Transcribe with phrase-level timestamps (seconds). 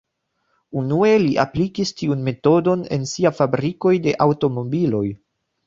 [0.79, 5.07] Unue li aplikis tiun metodon en sia fabrikoj de aŭtomobiloj.